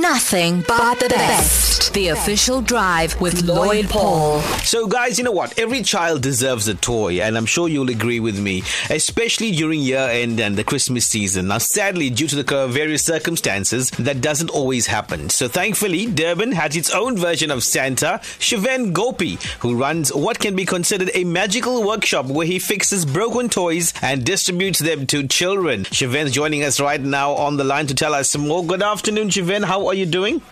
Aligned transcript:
nothing 0.00 0.62
but 0.62 1.00
the 1.00 1.08
best. 1.08 1.67
The 1.92 2.08
official 2.08 2.60
drive 2.60 3.20
with 3.20 3.42
Lloyd 3.42 3.88
Paul. 3.88 4.40
So, 4.62 4.86
guys, 4.86 5.18
you 5.18 5.24
know 5.24 5.32
what? 5.32 5.58
Every 5.58 5.82
child 5.82 6.22
deserves 6.22 6.68
a 6.68 6.74
toy, 6.74 7.20
and 7.20 7.36
I'm 7.36 7.46
sure 7.46 7.68
you'll 7.68 7.90
agree 7.90 8.20
with 8.20 8.38
me, 8.38 8.62
especially 8.88 9.50
during 9.50 9.80
year 9.80 10.08
end 10.08 10.38
and 10.38 10.54
the 10.54 10.62
Christmas 10.62 11.06
season. 11.06 11.48
Now, 11.48 11.58
sadly, 11.58 12.08
due 12.10 12.28
to 12.28 12.40
the 12.40 12.66
various 12.68 13.04
circumstances, 13.04 13.90
that 13.98 14.20
doesn't 14.20 14.50
always 14.50 14.86
happen. 14.86 15.28
So, 15.30 15.48
thankfully, 15.48 16.06
Durban 16.06 16.52
has 16.52 16.76
its 16.76 16.90
own 16.90 17.16
version 17.16 17.50
of 17.50 17.64
Santa, 17.64 18.20
Shiven 18.38 18.92
Gopi, 18.92 19.38
who 19.60 19.74
runs 19.74 20.12
what 20.12 20.38
can 20.38 20.54
be 20.54 20.66
considered 20.66 21.10
a 21.14 21.24
magical 21.24 21.84
workshop 21.84 22.26
where 22.26 22.46
he 22.46 22.60
fixes 22.60 23.04
broken 23.04 23.48
toys 23.48 23.92
and 24.02 24.24
distributes 24.24 24.78
them 24.78 25.06
to 25.08 25.26
children. 25.26 25.84
Shiven's 25.84 26.32
joining 26.32 26.62
us 26.62 26.80
right 26.80 27.00
now 27.00 27.32
on 27.32 27.56
the 27.56 27.64
line 27.64 27.88
to 27.88 27.94
tell 27.94 28.14
us 28.14 28.30
some 28.30 28.46
more. 28.46 28.64
Good 28.64 28.82
afternoon, 28.82 29.30
Shiven. 29.30 29.64
How 29.64 29.88
are 29.88 29.94
you 29.94 30.06
doing? 30.06 30.42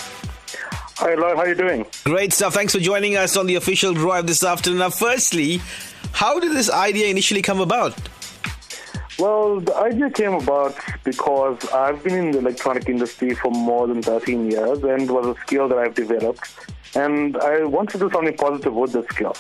Hi, 0.99 1.15
Lloyd. 1.15 1.37
How 1.37 1.43
are 1.43 1.49
you 1.49 1.55
doing? 1.55 1.85
Great 2.05 2.33
stuff. 2.33 2.55
Thanks 2.55 2.73
for 2.73 2.81
joining 2.81 3.19
us 3.19 3.37
on 3.37 3.47
the 3.47 3.57
official 3.57 3.93
drive 3.93 4.27
this 4.27 4.43
afternoon. 4.43 4.79
Now, 4.79 4.89
firstly, 4.89 5.61
how 6.13 6.41
did 6.41 6.53
this 6.53 6.71
idea 6.71 7.09
initially 7.09 7.43
come 7.43 7.61
about? 7.61 7.95
Well, 9.19 9.61
the 9.61 9.77
idea 9.77 10.09
came 10.09 10.33
about 10.33 10.75
because 11.05 11.63
I've 11.69 12.03
been 12.03 12.15
in 12.15 12.31
the 12.31 12.39
electronic 12.39 12.89
industry 12.89 13.35
for 13.35 13.51
more 13.51 13.87
than 13.87 14.01
13 14.01 14.51
years 14.51 14.83
and 14.85 15.03
it 15.03 15.11
was 15.11 15.37
a 15.37 15.41
skill 15.43 15.69
that 15.69 15.77
I've 15.77 15.95
developed. 15.95 16.51
And 16.95 17.37
I 17.37 17.65
wanted 17.65 17.99
to 17.99 18.09
do 18.09 18.11
something 18.11 18.35
positive 18.35 18.73
with 18.73 18.93
the 18.93 19.03
skill. 19.11 19.37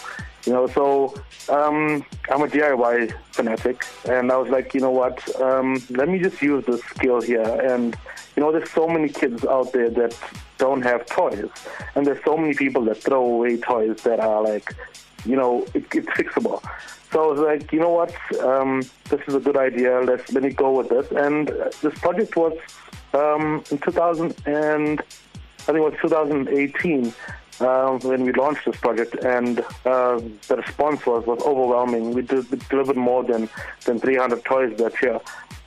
You 0.46 0.52
know, 0.52 0.66
so 0.68 1.14
um, 1.48 2.06
I'm 2.30 2.42
a 2.42 2.46
DIY 2.46 3.12
fanatic, 3.32 3.84
and 4.08 4.30
I 4.30 4.36
was 4.36 4.48
like, 4.48 4.74
you 4.74 4.80
know 4.80 4.92
what? 4.92 5.18
Um, 5.40 5.82
let 5.90 6.08
me 6.08 6.20
just 6.20 6.40
use 6.40 6.64
this 6.66 6.80
skill 6.82 7.20
here. 7.20 7.42
And 7.42 7.96
you 8.36 8.42
know, 8.42 8.52
there's 8.52 8.70
so 8.70 8.86
many 8.86 9.08
kids 9.08 9.44
out 9.44 9.72
there 9.72 9.90
that 9.90 10.16
don't 10.58 10.82
have 10.82 11.04
toys, 11.06 11.50
and 11.96 12.06
there's 12.06 12.22
so 12.24 12.36
many 12.36 12.54
people 12.54 12.82
that 12.84 13.02
throw 13.02 13.24
away 13.24 13.56
toys 13.56 14.02
that 14.02 14.20
are 14.20 14.42
like, 14.42 14.72
you 15.24 15.34
know, 15.34 15.66
it, 15.74 15.84
it's 15.92 16.08
fixable. 16.08 16.62
So 17.10 17.24
I 17.24 17.32
was 17.32 17.40
like, 17.40 17.72
you 17.72 17.80
know 17.80 17.90
what? 17.90 18.14
Um, 18.40 18.82
this 19.10 19.20
is 19.26 19.34
a 19.34 19.40
good 19.40 19.56
idea. 19.56 20.00
Let's 20.00 20.32
let 20.32 20.44
me 20.44 20.50
go 20.50 20.70
with 20.72 20.90
this. 20.90 21.10
And 21.10 21.48
this 21.82 21.98
project 21.98 22.36
was 22.36 22.56
um, 23.14 23.64
in 23.70 23.78
2000 23.78 24.34
and 24.46 25.00
I 25.00 25.72
think 25.72 25.78
it 25.78 25.80
was 25.80 25.94
2018 26.02 27.12
uh, 27.60 27.98
when 27.98 28.24
we 28.24 28.32
launched 28.32 28.64
this 28.66 28.76
project, 28.76 29.14
and 29.24 29.60
uh, 29.84 30.20
the 30.48 30.56
response 30.56 31.04
was 31.06 31.26
was 31.26 31.40
overwhelming. 31.42 32.12
We, 32.12 32.22
did, 32.22 32.50
we 32.50 32.58
delivered 32.70 32.96
more 32.96 33.24
than 33.24 33.48
than 33.84 33.98
300 33.98 34.44
toys 34.44 34.76
that 34.78 35.00
year. 35.02 35.20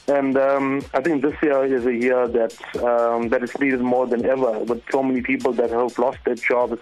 And 0.07 0.37
um, 0.37 0.83
I 0.93 1.01
think 1.01 1.21
this 1.21 1.35
year 1.43 1.63
is 1.65 1.85
a 1.85 1.93
year 1.93 2.27
that 2.27 2.55
um, 2.83 3.29
that 3.29 3.43
is 3.43 3.57
needed 3.59 3.81
more 3.81 4.07
than 4.07 4.25
ever, 4.25 4.59
with 4.59 4.81
so 4.91 5.03
many 5.03 5.21
people 5.21 5.53
that 5.53 5.69
have 5.69 5.97
lost 5.99 6.17
their 6.25 6.35
jobs, 6.35 6.79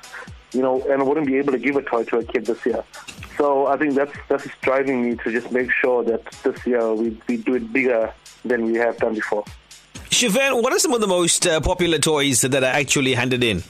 you 0.53 0.61
know, 0.61 0.81
and 0.89 1.05
wouldn't 1.05 1.27
be 1.27 1.37
able 1.37 1.51
to 1.51 1.59
give 1.59 1.75
a 1.75 1.81
toy 1.81 2.03
to 2.05 2.19
a 2.19 2.23
kid 2.23 2.45
this 2.45 2.65
year. 2.65 2.83
So 3.37 3.67
I 3.67 3.77
think 3.77 3.95
that's 3.95 4.15
that's 4.29 4.47
driving 4.61 5.03
me 5.03 5.15
to 5.17 5.31
just 5.31 5.51
make 5.51 5.71
sure 5.71 6.03
that 6.05 6.23
this 6.43 6.65
year 6.65 6.93
we, 6.93 7.19
we 7.27 7.37
do 7.37 7.55
it 7.55 7.71
bigger 7.73 8.13
than 8.45 8.65
we 8.65 8.75
have 8.75 8.97
done 8.97 9.15
before. 9.15 9.43
Shiven, 10.09 10.61
what 10.61 10.71
are 10.71 10.79
some 10.79 10.93
of 10.93 11.01
the 11.01 11.07
most 11.07 11.45
uh, 11.45 11.59
popular 11.59 11.99
toys 11.99 12.41
that 12.41 12.63
are 12.63 12.73
actually 12.81 13.13
handed 13.13 13.43
in? 13.43 13.61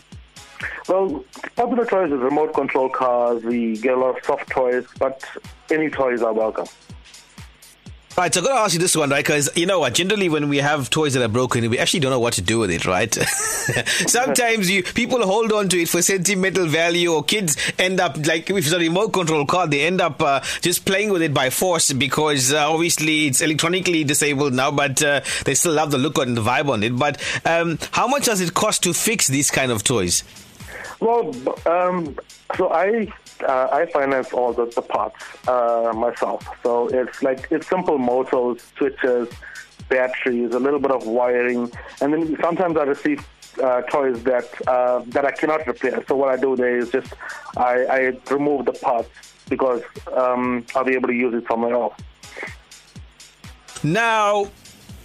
Well, 0.88 1.24
popular 1.56 1.86
toys 1.86 2.12
is 2.12 2.20
remote 2.20 2.54
control 2.54 2.90
cars. 2.90 3.44
We 3.44 3.78
get 3.78 3.94
a 3.94 4.00
lot 4.00 4.18
of 4.18 4.26
soft 4.26 4.50
toys, 4.50 4.86
but 5.00 5.24
any 5.70 5.90
toys 5.90 6.22
are 6.22 6.34
welcome. 6.34 6.68
Right, 8.18 8.34
so 8.34 8.40
I'm 8.40 8.46
going 8.46 8.58
to 8.58 8.62
ask 8.64 8.74
you 8.74 8.80
this 8.80 8.96
one, 8.96 9.12
right? 9.12 9.24
Because 9.24 9.56
you 9.56 9.68
know 9.68 9.78
what? 9.78 9.94
Generally, 9.94 10.30
when 10.30 10.50
we 10.50 10.58
have 10.58 10.90
toys 10.90 11.14
that 11.14 11.22
are 11.22 11.28
broken, 11.28 11.70
we 11.70 11.78
actually 11.78 12.00
don't 12.00 12.10
know 12.10 12.20
what 12.20 12.34
to 12.34 12.42
do 12.42 12.58
with 12.58 12.72
it, 12.72 12.84
right? 12.88 13.14
Sometimes 14.08 14.72
you 14.72 14.82
people 14.82 15.24
hold 15.24 15.52
on 15.52 15.70
to 15.70 15.80
it 15.80 15.88
for 15.88 16.02
sentimental 16.02 16.66
value, 16.66 17.14
or 17.14 17.24
kids 17.24 17.56
end 17.78 18.00
up 18.00 18.18
like 18.26 18.50
if 18.50 18.58
it's 18.58 18.72
a 18.72 18.80
remote 18.80 19.14
control 19.14 19.46
car, 19.46 19.68
they 19.68 19.86
end 19.86 20.02
up 20.02 20.20
uh, 20.20 20.40
just 20.62 20.84
playing 20.84 21.12
with 21.12 21.22
it 21.22 21.32
by 21.32 21.52
force 21.52 21.94
because 21.94 22.52
uh, 22.52 22.72
obviously 22.72 23.28
it's 23.28 23.42
electronically 23.42 24.04
disabled 24.04 24.54
now, 24.54 24.72
but 24.72 25.04
uh, 25.04 25.22
they 25.46 25.54
still 25.54 25.74
love 25.74 25.92
the 25.92 26.00
look 26.00 26.18
and 26.18 26.36
the 26.36 26.42
vibe 26.42 26.70
on 26.70 26.82
it. 26.82 26.98
But 26.98 27.22
um, 27.46 27.78
how 27.92 28.08
much 28.08 28.26
does 28.26 28.42
it 28.42 28.56
cost 28.56 28.82
to 28.82 28.96
fix 28.96 29.28
these 29.28 29.52
kind 29.52 29.72
of 29.72 29.84
toys? 29.84 30.24
Well, 31.00 31.32
um, 31.68 32.18
so 32.56 32.70
I 32.70 33.12
uh, 33.48 33.68
I 33.72 33.86
finance 33.88 34.34
all 34.34 34.54
the, 34.54 34.66
the 34.66 34.82
parts 34.82 35.24
uh, 35.48 35.94
myself. 35.96 36.44
So 36.64 36.88
it's 36.88 37.22
like 37.22 37.48
it's 37.52 37.68
simple 37.68 37.98
motors, 37.98 38.64
switches, 38.78 39.30
batteries, 39.90 40.54
a 40.54 40.60
little 40.60 40.80
bit 40.80 40.92
of 40.92 41.06
wiring, 41.06 41.72
and 42.02 42.14
then 42.14 42.38
sometimes 42.42 42.78
I 42.78 42.84
receive 42.84 43.26
uh, 43.62 43.82
toys 43.84 44.22
that 44.24 44.50
uh, 44.68 45.04
that 45.08 45.26
I 45.26 45.32
cannot 45.32 45.68
repair. 45.68 46.04
So 46.08 46.16
what 46.16 46.30
I 46.30 46.38
do 46.38 46.56
there 46.56 46.78
is 46.78 46.90
just 46.90 47.14
I, 47.56 47.86
I 47.86 48.00
remove 48.34 48.66
the 48.66 48.74
parts 48.74 49.10
because 49.50 49.82
um, 50.14 50.66
I'll 50.76 50.84
be 50.84 50.96
able 50.96 51.08
to 51.10 51.16
use 51.16 51.34
it 51.34 51.46
somewhere 51.48 51.74
else. 51.74 51.96
Now, 53.84 54.50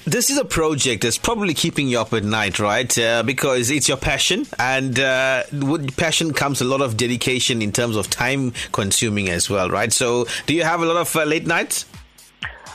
this 0.04 0.30
is 0.30 0.38
a 0.38 0.44
project 0.44 1.02
that's 1.02 1.18
probably 1.18 1.54
keeping 1.54 1.88
you 1.88 2.00
up 2.00 2.12
at 2.12 2.24
night, 2.24 2.58
right? 2.58 2.96
Uh, 2.98 3.22
because 3.22 3.70
it's 3.70 3.88
your 3.88 3.96
passion, 3.96 4.46
and 4.58 4.98
uh, 4.98 5.44
with 5.52 5.96
passion 5.96 6.32
comes 6.32 6.60
a 6.60 6.64
lot 6.64 6.80
of 6.80 6.96
dedication 6.96 7.62
in 7.62 7.72
terms 7.72 7.96
of 7.96 8.10
time 8.10 8.52
consuming 8.72 9.28
as 9.28 9.48
well, 9.48 9.68
right? 9.70 9.92
So, 9.92 10.26
do 10.46 10.54
you 10.54 10.64
have 10.64 10.82
a 10.82 10.86
lot 10.86 10.96
of 10.96 11.14
uh, 11.14 11.24
late 11.24 11.46
nights? 11.46 11.86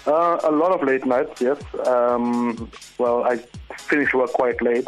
Uh, 0.06 0.40
a 0.44 0.52
lot 0.52 0.72
of 0.72 0.88
late 0.88 1.06
nights, 1.06 1.42
yes. 1.42 1.62
Um, 1.86 2.72
well, 2.98 3.26
I 3.26 3.38
finish 3.78 4.14
work 4.14 4.32
quite 4.32 4.62
late, 4.62 4.88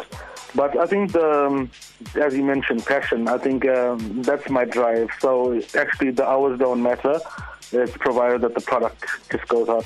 but 0.54 0.76
I 0.78 0.86
think 0.86 1.12
the, 1.12 1.46
um, 1.46 1.70
as 2.14 2.34
you 2.34 2.42
mentioned, 2.42 2.86
passion. 2.86 3.28
I 3.28 3.36
think 3.36 3.68
um, 3.68 4.22
that's 4.22 4.48
my 4.48 4.64
drive. 4.64 5.10
So 5.20 5.60
actually, 5.76 6.12
the 6.12 6.26
hours 6.26 6.58
don't 6.58 6.82
matter. 6.82 7.20
It's 7.72 7.96
provided 7.98 8.40
that 8.40 8.54
the 8.54 8.62
product 8.62 9.04
just 9.30 9.46
goes 9.46 9.68
up. 9.68 9.84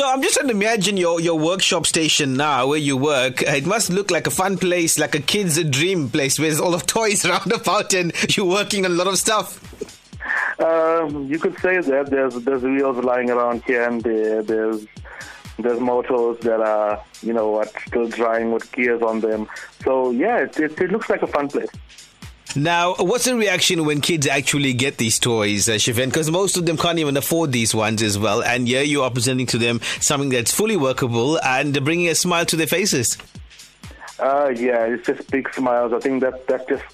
So 0.00 0.08
I'm 0.08 0.22
just 0.22 0.36
trying 0.36 0.48
to 0.48 0.54
imagine 0.54 0.96
your, 0.96 1.20
your 1.20 1.38
workshop 1.38 1.84
station 1.84 2.32
now 2.32 2.68
where 2.68 2.78
you 2.78 2.96
work. 2.96 3.42
It 3.42 3.66
must 3.66 3.90
look 3.90 4.10
like 4.10 4.26
a 4.26 4.30
fun 4.30 4.56
place, 4.56 4.98
like 4.98 5.14
a 5.14 5.20
kid's 5.20 5.62
dream 5.64 6.08
place 6.08 6.38
where 6.38 6.48
there's 6.48 6.58
all 6.58 6.72
of 6.72 6.86
toys 6.96 7.26
around 7.26 7.52
about 7.52 7.92
and 7.92 8.10
you're 8.34 8.46
working 8.46 8.86
on 8.86 8.92
a 8.92 8.94
lot 8.94 9.08
of 9.08 9.18
stuff. 9.18 9.60
Um, 10.58 11.26
you 11.26 11.38
could 11.38 11.58
say 11.58 11.82
that 11.82 12.08
there's 12.08 12.34
there's 12.36 12.62
wheels 12.62 13.04
lying 13.04 13.28
around 13.28 13.62
here 13.64 13.86
and 13.86 14.00
there. 14.00 14.42
There's 14.42 14.86
there's 15.58 15.80
motors 15.80 16.38
that 16.44 16.60
are 16.62 17.04
you 17.20 17.34
know 17.34 17.50
what 17.50 17.70
still 17.86 18.08
drying 18.08 18.52
with 18.52 18.72
gears 18.72 19.02
on 19.02 19.20
them. 19.20 19.50
So 19.84 20.12
yeah, 20.12 20.38
it, 20.38 20.58
it, 20.58 20.80
it 20.80 20.92
looks 20.92 21.10
like 21.10 21.20
a 21.20 21.26
fun 21.26 21.48
place. 21.48 21.68
Now, 22.56 22.94
what's 22.98 23.26
the 23.26 23.36
reaction 23.36 23.84
when 23.84 24.00
kids 24.00 24.26
actually 24.26 24.72
get 24.72 24.96
these 24.96 25.18
toys, 25.20 25.68
uh? 25.68 26.10
Because 26.10 26.30
most 26.30 26.56
of 26.56 26.66
them 26.66 26.76
can't 26.76 26.98
even 26.98 27.16
afford 27.16 27.52
these 27.52 27.74
ones 27.74 28.02
as 28.02 28.18
well. 28.18 28.42
And 28.42 28.66
here 28.66 28.82
you 28.82 29.02
are 29.02 29.10
presenting 29.10 29.46
to 29.46 29.58
them 29.58 29.80
something 30.00 30.30
that's 30.30 30.52
fully 30.52 30.76
workable 30.76 31.40
and 31.40 31.72
bringing 31.84 32.08
a 32.08 32.14
smile 32.14 32.44
to 32.46 32.56
their 32.56 32.66
faces. 32.66 33.16
Uh, 34.18 34.52
yeah, 34.54 34.84
it's 34.84 35.06
just 35.06 35.30
big 35.30 35.52
smiles. 35.54 35.92
I 35.92 36.00
think 36.00 36.20
that 36.22 36.46
that 36.48 36.68
just 36.68 36.84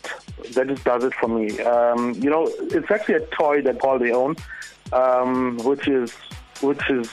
that 0.54 0.68
just 0.68 0.84
does 0.84 1.04
it 1.04 1.14
for 1.14 1.28
me. 1.28 1.58
Um, 1.60 2.12
you 2.14 2.30
know, 2.30 2.48
it's 2.60 2.90
actually 2.90 3.14
a 3.14 3.26
toy 3.26 3.62
that 3.62 3.78
Paul 3.80 3.98
they 3.98 4.12
own, 4.12 4.36
um, 4.92 5.56
which 5.64 5.88
is 5.88 6.12
which 6.60 6.88
is 6.90 7.10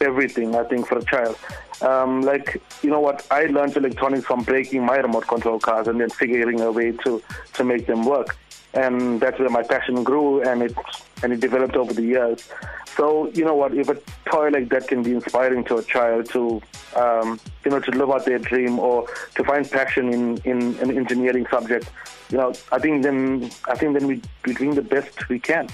everything 0.00 0.54
I 0.54 0.64
think 0.64 0.86
for 0.86 0.98
a 0.98 1.04
child. 1.04 1.36
Um, 1.82 2.22
like 2.22 2.62
you 2.82 2.90
know 2.90 3.00
what 3.00 3.26
I 3.30 3.46
learned 3.46 3.76
electronics 3.76 4.26
from 4.26 4.42
breaking 4.42 4.84
my 4.84 4.96
remote 4.96 5.26
control 5.26 5.58
cars 5.58 5.88
and 5.88 6.00
then 6.00 6.10
figuring 6.10 6.60
a 6.60 6.70
way 6.70 6.92
to 7.04 7.22
to 7.54 7.64
make 7.64 7.86
them 7.86 8.04
work, 8.04 8.36
and 8.72 9.20
that's 9.20 9.38
where 9.38 9.50
my 9.50 9.62
passion 9.62 10.04
grew 10.04 10.42
and 10.42 10.62
it 10.62 10.74
and 11.22 11.32
it 11.32 11.40
developed 11.40 11.76
over 11.76 11.92
the 11.92 12.02
years. 12.02 12.48
So 12.96 13.28
you 13.30 13.44
know 13.44 13.54
what, 13.54 13.74
if 13.74 13.88
a 13.88 13.98
toy 14.30 14.50
like 14.50 14.68
that 14.68 14.86
can 14.86 15.02
be 15.02 15.12
inspiring 15.12 15.64
to 15.64 15.78
a 15.78 15.82
child 15.82 16.30
to 16.30 16.62
um, 16.94 17.40
you 17.64 17.70
know 17.72 17.80
to 17.80 17.90
live 17.90 18.10
out 18.10 18.24
their 18.24 18.38
dream 18.38 18.78
or 18.78 19.06
to 19.34 19.44
find 19.44 19.68
passion 19.68 20.12
in 20.12 20.38
in 20.44 20.76
an 20.78 20.96
engineering 20.96 21.46
subject, 21.50 21.90
you 22.30 22.38
know, 22.38 22.52
I 22.70 22.78
think 22.78 23.02
then 23.02 23.50
I 23.68 23.74
think 23.74 23.94
then 23.98 24.06
we 24.06 24.22
we're 24.46 24.54
doing 24.54 24.74
the 24.74 24.82
best 24.82 25.28
we 25.28 25.40
can. 25.40 25.68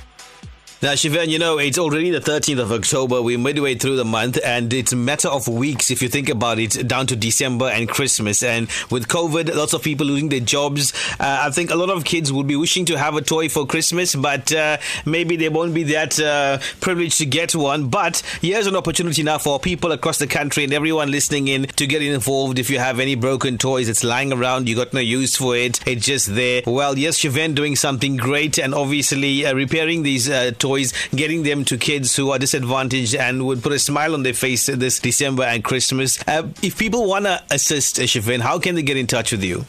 Now, 0.82 0.94
Shiven, 0.94 1.28
you 1.28 1.38
know, 1.38 1.58
it's 1.58 1.76
already 1.76 2.08
the 2.08 2.20
13th 2.20 2.58
of 2.58 2.72
October. 2.72 3.20
We're 3.20 3.36
midway 3.36 3.74
through 3.74 3.96
the 3.96 4.04
month, 4.06 4.38
and 4.42 4.72
it's 4.72 4.94
a 4.94 4.96
matter 4.96 5.28
of 5.28 5.46
weeks, 5.46 5.90
if 5.90 6.00
you 6.00 6.08
think 6.08 6.30
about 6.30 6.58
it, 6.58 6.88
down 6.88 7.06
to 7.08 7.16
December 7.16 7.66
and 7.66 7.86
Christmas. 7.86 8.42
And 8.42 8.66
with 8.90 9.06
COVID, 9.06 9.54
lots 9.54 9.74
of 9.74 9.82
people 9.82 10.06
losing 10.06 10.30
their 10.30 10.40
jobs. 10.40 10.94
Uh, 11.20 11.42
I 11.42 11.50
think 11.50 11.70
a 11.70 11.74
lot 11.74 11.90
of 11.90 12.04
kids 12.06 12.32
would 12.32 12.46
be 12.46 12.56
wishing 12.56 12.86
to 12.86 12.96
have 12.96 13.14
a 13.14 13.20
toy 13.20 13.50
for 13.50 13.66
Christmas, 13.66 14.14
but 14.14 14.54
uh, 14.54 14.78
maybe 15.04 15.36
they 15.36 15.50
won't 15.50 15.74
be 15.74 15.82
that 15.82 16.18
uh, 16.18 16.56
privileged 16.80 17.18
to 17.18 17.26
get 17.26 17.54
one. 17.54 17.88
But 17.88 18.22
here's 18.40 18.66
an 18.66 18.74
opportunity 18.74 19.22
now 19.22 19.36
for 19.36 19.60
people 19.60 19.92
across 19.92 20.16
the 20.16 20.26
country 20.26 20.64
and 20.64 20.72
everyone 20.72 21.10
listening 21.10 21.48
in 21.48 21.64
to 21.64 21.86
get 21.86 22.00
involved. 22.00 22.58
If 22.58 22.70
you 22.70 22.78
have 22.78 23.00
any 23.00 23.16
broken 23.16 23.58
toys, 23.58 23.90
it's 23.90 24.02
lying 24.02 24.32
around, 24.32 24.66
you 24.66 24.76
got 24.76 24.94
no 24.94 25.00
use 25.00 25.36
for 25.36 25.54
it, 25.54 25.86
it's 25.86 26.06
just 26.06 26.34
there. 26.34 26.62
Well, 26.66 26.96
yes, 26.96 27.18
Shiven 27.18 27.52
doing 27.52 27.76
something 27.76 28.16
great 28.16 28.56
and 28.56 28.74
obviously 28.74 29.44
uh, 29.44 29.54
repairing 29.54 30.04
these 30.04 30.30
uh, 30.30 30.52
toys 30.52 30.69
toys, 30.70 30.92
getting 31.14 31.42
them 31.42 31.64
to 31.64 31.76
kids 31.76 32.14
who 32.16 32.30
are 32.30 32.38
disadvantaged 32.38 33.14
and 33.14 33.46
would 33.46 33.62
put 33.62 33.72
a 33.72 33.78
smile 33.78 34.14
on 34.14 34.22
their 34.22 34.34
face 34.34 34.66
this 34.66 34.98
December 34.98 35.42
and 35.42 35.64
Christmas. 35.64 36.22
Uh, 36.28 36.48
if 36.62 36.78
people 36.78 37.08
want 37.08 37.24
to 37.24 37.42
assist, 37.50 38.00
Shiven, 38.06 38.40
how 38.40 38.58
can 38.58 38.74
they 38.74 38.82
get 38.82 38.96
in 38.96 39.06
touch 39.06 39.32
with 39.32 39.42
you? 39.42 39.64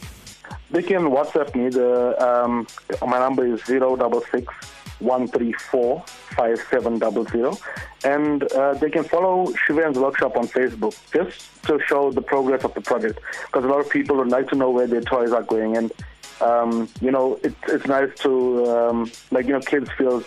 they 0.72 0.82
can 0.82 1.02
WhatsApp 1.02 1.54
me. 1.54 1.68
The 1.68 2.16
um, 2.26 2.66
my 3.06 3.18
number 3.18 3.46
is 3.46 3.62
zero 3.64 3.94
double 3.94 4.22
six 4.32 4.52
one 4.98 5.28
three 5.28 5.52
four 5.52 6.02
five 6.36 6.58
seven 6.70 6.98
double 6.98 7.24
zero, 7.26 7.56
and 8.04 8.42
uh, 8.52 8.74
they 8.74 8.90
can 8.90 9.04
follow 9.04 9.52
Shiven's 9.66 9.98
workshop 9.98 10.36
on 10.36 10.48
Facebook 10.48 10.96
just 11.12 11.62
to 11.64 11.78
show 11.86 12.10
the 12.10 12.22
progress 12.22 12.64
of 12.64 12.74
the 12.74 12.80
project. 12.80 13.20
Because 13.46 13.64
a 13.64 13.68
lot 13.68 13.80
of 13.80 13.90
people 13.90 14.16
would 14.16 14.28
like 14.28 14.48
to 14.48 14.56
know 14.56 14.70
where 14.70 14.86
their 14.86 15.02
toys 15.02 15.32
are 15.32 15.42
going, 15.42 15.76
and 15.76 15.92
um, 16.40 16.88
you 17.00 17.10
know, 17.10 17.38
it, 17.42 17.54
it's 17.68 17.86
nice 17.86 18.10
to 18.20 18.66
um, 18.66 19.12
like 19.30 19.46
you 19.46 19.52
know, 19.52 19.60
kids 19.60 19.90
feel 19.98 20.24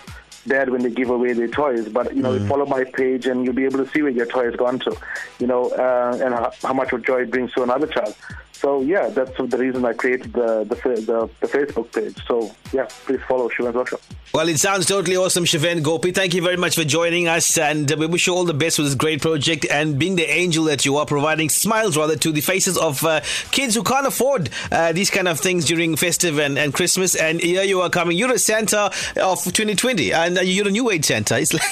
bad 0.48 0.70
when 0.70 0.82
they 0.82 0.90
give 0.90 1.10
away 1.10 1.34
their 1.34 1.48
toys. 1.48 1.90
But 1.90 2.16
you 2.16 2.22
know, 2.22 2.38
mm. 2.38 2.48
follow 2.48 2.66
my 2.66 2.84
page 2.84 3.26
and 3.28 3.46
you'll 3.46 3.54
be 3.54 3.66
able 3.66 3.84
to 3.84 3.92
see 3.92 4.02
where 4.02 4.12
your 4.12 4.26
toy 4.26 4.46
has 4.46 4.56
gone 4.56 4.80
to, 4.80 4.96
you 5.40 5.48
know, 5.48 5.70
uh, 5.70 6.20
and 6.22 6.34
how, 6.34 6.52
how, 6.64 6.74
much 6.74 6.94
of 6.94 7.04
joy 7.04 7.22
it 7.22 7.32
brings 7.32 7.52
to 7.54 7.64
another 7.64 7.88
child. 7.88 8.16
So 8.60 8.82
yeah, 8.82 9.10
that's 9.10 9.36
the 9.38 9.58
reason 9.58 9.86
I 9.86 9.94
created 9.94 10.34
the 10.34 10.64
the, 10.64 10.76
the, 10.76 11.30
the 11.42 11.48
Facebook 11.48 11.92
page. 11.92 12.18
So 12.28 12.52
yeah, 12.72 12.88
please 13.06 13.22
follow 13.28 13.50
Shiven's 13.50 13.76
Workshop. 13.76 14.02
Well, 14.34 14.50
it 14.50 14.60
sounds 14.60 14.86
totally 14.86 15.16
awesome, 15.16 15.46
Shiven 15.46 15.82
Gopi. 15.82 16.12
Thank 16.12 16.34
you 16.34 16.42
very 16.42 16.58
much 16.58 16.76
for 16.76 16.84
joining 16.84 17.28
us, 17.28 17.58
and 17.58 17.90
we 17.92 18.06
wish 18.06 18.28
you 18.28 18.34
all 18.34 18.44
the 18.44 18.54
best 18.54 18.78
with 18.78 18.88
this 18.88 18.96
great 18.96 19.22
project 19.22 19.66
and 19.70 19.98
being 19.98 20.16
the 20.18 20.30
angel 20.30 20.66
that 20.66 20.86
you 20.86 20.98
are, 20.98 21.06
providing 21.06 21.48
smiles 21.48 21.96
rather 21.96 22.18
to 22.18 22.32
the 22.32 22.42
faces 22.42 22.78
of 22.78 23.02
uh, 23.06 23.22
kids 23.52 23.76
who 23.76 23.84
can't 23.84 24.06
afford 24.06 24.50
uh, 24.72 24.92
these 24.92 25.10
kind 25.10 25.30
of 25.30 25.40
things 25.40 25.64
during 25.66 25.96
festive 25.96 26.38
and, 26.38 26.58
and 26.58 26.74
Christmas. 26.74 27.16
And 27.16 27.40
here 27.40 27.64
you 27.64 27.80
are 27.82 27.90
coming. 27.90 28.18
You're 28.18 28.34
a 28.34 28.40
Santa 28.40 28.92
of 29.16 29.44
2020, 29.44 30.12
and 30.12 30.38
you're 30.38 30.68
a 30.68 30.72
new 30.72 30.90
age 30.92 31.06
Santa. 31.06 31.40
It's 31.40 31.54
like 31.54 31.64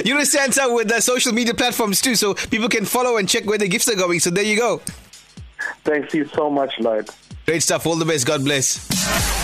you're 0.06 0.20
a 0.20 0.26
Santa 0.26 0.72
with 0.72 0.88
the 0.88 1.00
social 1.00 1.32
media 1.32 1.54
platforms 1.54 2.00
too, 2.00 2.14
so 2.14 2.34
people 2.34 2.68
can 2.68 2.84
follow 2.84 3.18
and 3.18 3.28
check 3.28 3.44
where 3.44 3.58
the 3.58 3.68
gifts 3.68 3.88
are 3.90 3.96
going. 3.96 4.20
So 4.20 4.30
there 4.30 4.44
you 4.44 4.56
go. 4.56 4.80
Thank 5.84 6.14
you 6.14 6.26
so 6.26 6.48
much, 6.50 6.78
Lloyd. 6.78 7.08
Great 7.46 7.62
stuff. 7.62 7.86
All 7.86 7.96
the 7.96 8.04
best. 8.04 8.26
God 8.26 8.44
bless. 8.44 8.88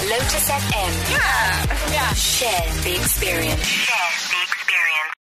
Lotus 0.08 0.48
FM. 0.48 1.10
Yeah. 1.10 1.92
Yeah. 1.92 2.12
Share 2.14 2.82
the 2.84 2.94
experience. 2.94 3.88